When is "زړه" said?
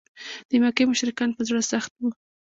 1.47-1.61